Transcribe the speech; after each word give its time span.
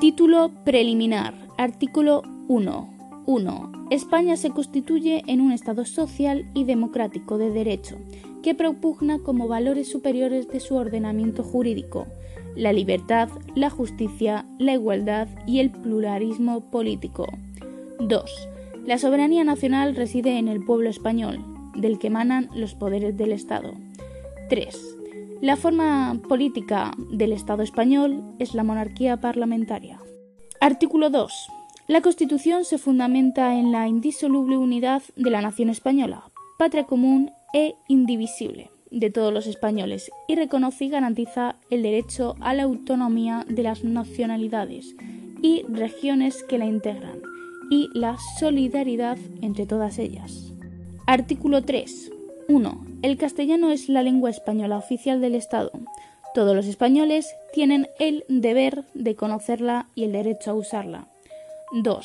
Título 0.00 0.50
preliminar. 0.64 1.34
Artículo 1.58 2.22
1. 2.48 2.88
1. 3.26 3.72
España 3.90 4.36
se 4.36 4.50
constituye 4.50 5.22
en 5.26 5.42
un 5.42 5.52
Estado 5.52 5.84
social 5.84 6.50
y 6.54 6.64
democrático 6.64 7.36
de 7.36 7.50
derecho, 7.50 7.98
que 8.42 8.54
propugna 8.54 9.18
como 9.18 9.46
valores 9.46 9.90
superiores 9.90 10.48
de 10.48 10.60
su 10.60 10.74
ordenamiento 10.74 11.44
jurídico 11.44 12.06
la 12.56 12.72
libertad, 12.72 13.28
la 13.54 13.70
justicia, 13.70 14.44
la 14.58 14.72
igualdad 14.72 15.28
y 15.46 15.60
el 15.60 15.70
pluralismo 15.70 16.70
político. 16.70 17.26
2. 18.00 18.48
La 18.86 18.98
soberanía 18.98 19.44
nacional 19.44 19.94
reside 19.94 20.38
en 20.38 20.48
el 20.48 20.64
pueblo 20.64 20.90
español, 20.90 21.44
del 21.76 21.98
que 21.98 22.08
emanan 22.08 22.48
los 22.54 22.74
poderes 22.74 23.16
del 23.16 23.32
Estado. 23.32 23.74
3. 24.48 24.99
La 25.40 25.56
forma 25.56 26.20
política 26.28 26.92
del 26.98 27.32
Estado 27.32 27.62
español 27.62 28.22
es 28.38 28.52
la 28.52 28.62
monarquía 28.62 29.22
parlamentaria. 29.22 29.98
Artículo 30.60 31.08
2. 31.08 31.32
La 31.88 32.02
Constitución 32.02 32.66
se 32.66 32.76
fundamenta 32.76 33.54
en 33.54 33.72
la 33.72 33.88
indisoluble 33.88 34.58
unidad 34.58 35.02
de 35.16 35.30
la 35.30 35.40
nación 35.40 35.70
española, 35.70 36.24
patria 36.58 36.84
común 36.84 37.30
e 37.54 37.74
indivisible 37.88 38.70
de 38.90 39.08
todos 39.08 39.32
los 39.32 39.46
españoles 39.46 40.10
y 40.28 40.34
reconoce 40.34 40.84
y 40.84 40.90
garantiza 40.90 41.56
el 41.70 41.82
derecho 41.82 42.36
a 42.40 42.52
la 42.52 42.64
autonomía 42.64 43.46
de 43.48 43.62
las 43.62 43.82
nacionalidades 43.82 44.94
y 45.40 45.64
regiones 45.70 46.42
que 46.42 46.58
la 46.58 46.66
integran 46.66 47.22
y 47.70 47.88
la 47.94 48.18
solidaridad 48.38 49.16
entre 49.40 49.64
todas 49.64 49.98
ellas. 49.98 50.52
Artículo 51.06 51.62
3. 51.62 52.19
1. 52.50 52.84
El 53.02 53.16
castellano 53.16 53.70
es 53.70 53.88
la 53.88 54.02
lengua 54.02 54.28
española 54.28 54.76
oficial 54.76 55.20
del 55.20 55.36
Estado. 55.36 55.70
Todos 56.34 56.56
los 56.56 56.66
españoles 56.66 57.32
tienen 57.52 57.86
el 58.00 58.24
deber 58.28 58.84
de 58.92 59.14
conocerla 59.14 59.88
y 59.94 60.02
el 60.02 60.12
derecho 60.12 60.50
a 60.50 60.54
usarla. 60.54 61.06
2. 61.72 62.04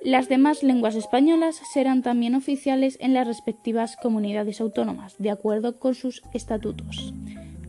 Las 0.00 0.28
demás 0.28 0.62
lenguas 0.62 0.94
españolas 0.94 1.60
serán 1.72 2.02
también 2.02 2.36
oficiales 2.36 2.96
en 3.00 3.14
las 3.14 3.26
respectivas 3.26 3.96
comunidades 3.96 4.60
autónomas, 4.60 5.16
de 5.18 5.30
acuerdo 5.30 5.80
con 5.80 5.96
sus 5.96 6.22
estatutos. 6.32 7.12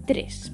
3. 0.06 0.52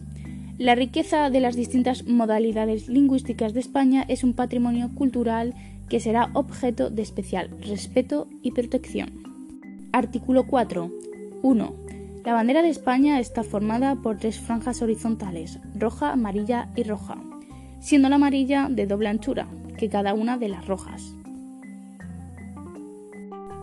La 0.57 0.75
riqueza 0.75 1.29
de 1.29 1.41
las 1.41 1.57
distintas 1.57 2.05
modalidades 2.05 2.87
lingüísticas 2.87 3.53
de 3.53 3.59
España 3.59 4.05
es 4.07 4.23
un 4.23 4.35
patrimonio 4.35 4.89
cultural 4.95 5.53
que 5.89 5.99
será 5.99 6.29
objeto 6.33 6.89
de 6.89 7.01
especial 7.01 7.49
respeto 7.59 8.29
y 8.41 8.51
protección. 8.51 9.21
Artículo 9.91 10.47
4. 10.47 11.10
1. 11.41 11.75
La 12.23 12.33
bandera 12.33 12.61
de 12.61 12.69
España 12.69 13.19
está 13.19 13.43
formada 13.43 13.95
por 13.95 14.17
tres 14.17 14.39
franjas 14.39 14.81
horizontales, 14.81 15.59
roja, 15.75 16.11
amarilla 16.11 16.69
y 16.75 16.83
roja, 16.83 17.17
siendo 17.79 18.09
la 18.09 18.15
amarilla 18.15 18.67
de 18.69 18.85
doble 18.85 19.09
anchura 19.09 19.47
que 19.77 19.89
cada 19.89 20.13
una 20.13 20.37
de 20.37 20.49
las 20.49 20.67
rojas. 20.67 21.15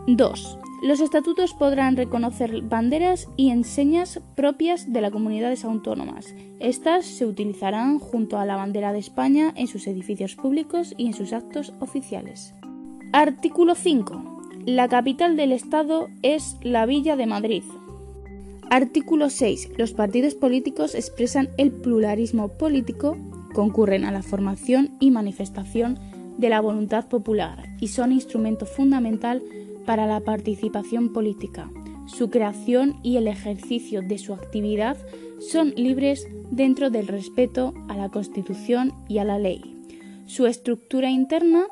2. 0.07 0.57
Los 0.81 1.01
estatutos 1.01 1.53
podrán 1.53 1.95
reconocer 1.97 2.61
banderas 2.61 3.27
y 3.37 3.49
enseñas 3.51 4.21
propias 4.35 4.91
de 4.91 5.01
las 5.01 5.11
comunidades 5.11 5.65
autónomas. 5.65 6.33
Estas 6.59 7.05
se 7.05 7.25
utilizarán 7.25 7.99
junto 7.99 8.37
a 8.37 8.45
la 8.45 8.55
bandera 8.55 8.93
de 8.93 8.99
España 8.99 9.53
en 9.55 9.67
sus 9.67 9.87
edificios 9.87 10.35
públicos 10.35 10.93
y 10.97 11.07
en 11.07 11.13
sus 11.13 11.33
actos 11.33 11.73
oficiales. 11.79 12.53
Artículo 13.11 13.75
5. 13.75 14.38
La 14.65 14.87
capital 14.89 15.37
del 15.37 15.53
Estado 15.53 16.09
es 16.21 16.57
la 16.61 16.85
Villa 16.85 17.15
de 17.15 17.25
Madrid. 17.25 17.63
Artículo 18.69 19.29
6. 19.29 19.71
Los 19.77 19.93
partidos 19.93 20.35
políticos 20.35 20.95
expresan 20.95 21.49
el 21.57 21.71
pluralismo 21.71 22.49
político, 22.49 23.17
concurren 23.53 24.03
a 24.03 24.11
la 24.11 24.21
formación 24.21 24.91
y 24.99 25.11
manifestación 25.11 25.97
de 26.37 26.49
la 26.49 26.59
voluntad 26.59 27.07
popular 27.07 27.69
y 27.79 27.87
son 27.87 28.11
instrumento 28.11 28.65
fundamental 28.65 29.41
para 29.85 30.05
la 30.05 30.19
participación 30.19 31.13
política. 31.13 31.69
Su 32.05 32.29
creación 32.29 32.99
y 33.01 33.17
el 33.17 33.27
ejercicio 33.27 34.01
de 34.01 34.17
su 34.17 34.33
actividad 34.33 34.97
son 35.39 35.73
libres 35.77 36.27
dentro 36.51 36.89
del 36.89 37.07
respeto 37.07 37.73
a 37.87 37.95
la 37.95 38.09
Constitución 38.09 38.93
y 39.07 39.19
a 39.19 39.23
la 39.23 39.39
ley. 39.39 39.61
Su 40.25 40.45
estructura 40.45 41.09
interna 41.09 41.67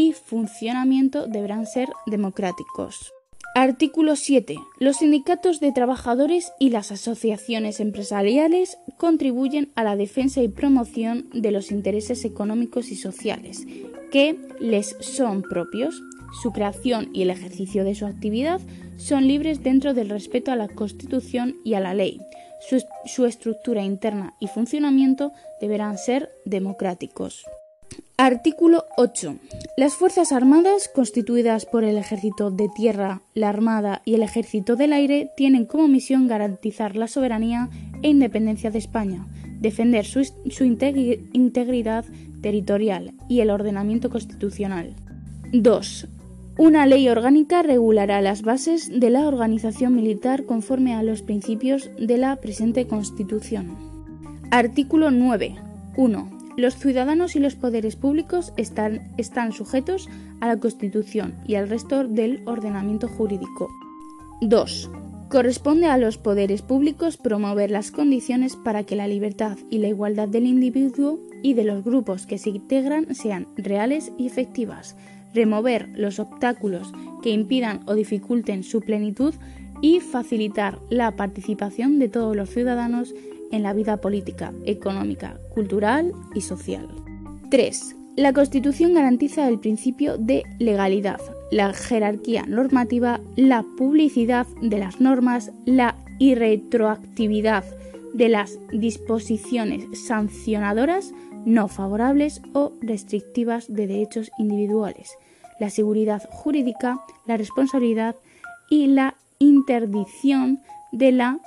y 0.00 0.12
funcionamiento 0.12 1.26
deberán 1.26 1.66
ser 1.66 1.88
democráticos. 2.06 3.12
Artículo 3.54 4.16
7. 4.16 4.56
Los 4.78 4.98
sindicatos 4.98 5.60
de 5.60 5.72
trabajadores 5.72 6.52
y 6.58 6.70
las 6.70 6.92
asociaciones 6.92 7.80
empresariales 7.80 8.78
contribuyen 8.96 9.72
a 9.74 9.84
la 9.84 9.96
defensa 9.96 10.40
y 10.40 10.48
promoción 10.48 11.28
de 11.34 11.50
los 11.50 11.70
intereses 11.70 12.24
económicos 12.24 12.90
y 12.90 12.96
sociales 12.96 13.66
que 14.10 14.38
les 14.60 14.96
son 15.00 15.42
propios 15.42 16.00
su 16.32 16.52
creación 16.52 17.10
y 17.12 17.22
el 17.22 17.30
ejercicio 17.30 17.84
de 17.84 17.94
su 17.94 18.06
actividad 18.06 18.60
son 18.96 19.26
libres 19.26 19.62
dentro 19.62 19.94
del 19.94 20.08
respeto 20.08 20.52
a 20.52 20.56
la 20.56 20.68
Constitución 20.68 21.56
y 21.64 21.74
a 21.74 21.80
la 21.80 21.94
ley. 21.94 22.20
Su, 23.06 23.24
estructura 23.26 23.82
interna 23.82 24.34
y 24.38 24.46
funcionamiento 24.46 25.32
deberán 25.60 25.98
ser 25.98 26.30
democráticos. 26.44 27.44
Artículo 28.22 28.84
8. 28.98 29.36
Las 29.78 29.94
Fuerzas 29.94 30.30
Armadas, 30.30 30.90
constituidas 30.94 31.64
por 31.64 31.84
el 31.84 31.96
Ejército 31.96 32.50
de 32.50 32.68
Tierra, 32.68 33.22
la 33.32 33.48
Armada 33.48 34.02
y 34.04 34.12
el 34.12 34.22
Ejército 34.22 34.76
del 34.76 34.92
Aire, 34.92 35.30
tienen 35.38 35.64
como 35.64 35.88
misión 35.88 36.28
garantizar 36.28 36.96
la 36.96 37.08
soberanía 37.08 37.70
e 38.02 38.10
independencia 38.10 38.70
de 38.70 38.76
España, 38.76 39.26
defender 39.60 40.04
su 40.04 40.64
integridad 41.32 42.04
territorial 42.42 43.14
y 43.26 43.40
el 43.40 43.48
ordenamiento 43.48 44.10
constitucional. 44.10 44.94
2. 45.54 46.06
Una 46.58 46.84
ley 46.84 47.08
orgánica 47.08 47.62
regulará 47.62 48.20
las 48.20 48.42
bases 48.42 49.00
de 49.00 49.08
la 49.08 49.26
organización 49.26 49.94
militar 49.94 50.44
conforme 50.44 50.92
a 50.92 51.02
los 51.02 51.22
principios 51.22 51.88
de 51.98 52.18
la 52.18 52.36
presente 52.36 52.86
Constitución. 52.86 53.78
Artículo 54.50 55.10
9. 55.10 55.56
1. 55.96 56.39
Los 56.60 56.76
ciudadanos 56.76 57.36
y 57.36 57.38
los 57.38 57.54
poderes 57.54 57.96
públicos 57.96 58.52
están, 58.58 59.00
sujetos 59.50 60.10
a 60.40 60.46
la 60.46 60.58
Constitución 60.58 61.34
y 61.46 61.54
al 61.54 61.70
resto 61.70 62.06
del 62.06 62.42
ordenamiento 62.44 63.08
jurídico. 63.08 63.70
2. 64.42 64.90
Corresponde 65.30 65.86
a 65.86 65.96
los 65.96 66.18
poderes 66.18 66.60
públicos 66.60 67.16
promover 67.16 67.70
las 67.70 67.90
condiciones 67.90 68.56
para 68.56 68.84
que 68.84 68.94
la 68.94 69.08
libertad 69.08 69.56
y 69.70 69.78
la 69.78 69.88
igualdad 69.88 70.28
del 70.28 70.44
individuo 70.44 71.18
y 71.42 71.54
de 71.54 71.64
los 71.64 71.82
grupos 71.82 72.26
que 72.26 72.36
se 72.36 72.50
integran 72.50 73.14
sean 73.14 73.48
reales 73.56 74.12
y 74.18 74.26
efectivas, 74.26 74.96
remover 75.32 75.88
los 75.94 76.18
obstáculos 76.18 76.92
que 77.22 77.30
impidan 77.30 77.80
o 77.86 77.94
dificulten 77.94 78.64
su 78.64 78.82
plenitud 78.82 79.32
y 79.80 80.00
facilitar 80.00 80.78
la 80.90 81.16
participación 81.16 81.98
de 81.98 82.10
todos 82.10 82.36
los 82.36 82.50
ciudadanos 82.50 83.14
en 83.50 83.62
la 83.62 83.72
vida 83.72 83.98
política, 83.98 84.52
económica, 84.64 85.38
cultural 85.54 86.12
y 86.34 86.40
social. 86.40 86.88
3. 87.50 87.96
La 88.16 88.32
Constitución 88.32 88.94
garantiza 88.94 89.48
el 89.48 89.58
principio 89.58 90.18
de 90.18 90.44
legalidad, 90.58 91.20
la 91.50 91.72
jerarquía 91.72 92.44
normativa, 92.46 93.20
la 93.36 93.64
publicidad 93.76 94.46
de 94.60 94.78
las 94.78 95.00
normas, 95.00 95.52
la 95.64 95.96
irretroactividad 96.18 97.64
de 98.12 98.28
las 98.28 98.58
disposiciones 98.72 99.84
sancionadoras 100.06 101.12
no 101.44 101.68
favorables 101.68 102.42
o 102.52 102.72
restrictivas 102.82 103.72
de 103.72 103.86
derechos 103.86 104.30
individuales, 104.38 105.16
la 105.58 105.70
seguridad 105.70 106.22
jurídica, 106.30 107.00
la 107.26 107.36
responsabilidad 107.36 108.16
y 108.68 108.88
la 108.88 109.14
interdicción 109.38 110.60
de 110.92 111.12
la 111.12 111.38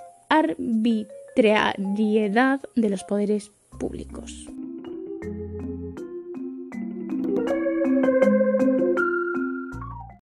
arbitrariedad 1.35 2.61
de 2.75 2.89
los 2.89 3.03
poderes 3.03 3.51
públicos. 3.79 4.47